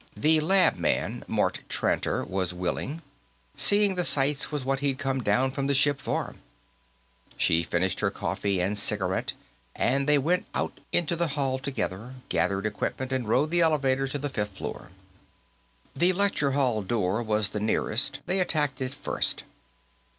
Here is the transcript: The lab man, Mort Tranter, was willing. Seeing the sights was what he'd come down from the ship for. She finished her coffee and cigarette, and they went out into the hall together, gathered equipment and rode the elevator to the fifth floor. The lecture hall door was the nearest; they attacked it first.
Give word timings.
The 0.17 0.39
lab 0.39 0.77
man, 0.77 1.23
Mort 1.27 1.59
Tranter, 1.69 2.25
was 2.25 2.55
willing. 2.55 3.03
Seeing 3.55 3.93
the 3.93 4.03
sights 4.03 4.51
was 4.51 4.65
what 4.65 4.79
he'd 4.79 4.97
come 4.97 5.21
down 5.21 5.51
from 5.51 5.67
the 5.67 5.75
ship 5.75 6.01
for. 6.01 6.33
She 7.37 7.61
finished 7.61 7.99
her 7.99 8.09
coffee 8.09 8.59
and 8.61 8.75
cigarette, 8.75 9.33
and 9.75 10.09
they 10.09 10.17
went 10.17 10.47
out 10.55 10.79
into 10.91 11.15
the 11.15 11.27
hall 11.37 11.59
together, 11.59 12.15
gathered 12.29 12.65
equipment 12.65 13.11
and 13.11 13.27
rode 13.27 13.51
the 13.51 13.61
elevator 13.61 14.07
to 14.07 14.17
the 14.17 14.27
fifth 14.27 14.57
floor. 14.57 14.89
The 15.95 16.13
lecture 16.13 16.53
hall 16.53 16.81
door 16.81 17.21
was 17.21 17.49
the 17.49 17.59
nearest; 17.59 18.21
they 18.25 18.39
attacked 18.39 18.81
it 18.81 18.95
first. 18.95 19.43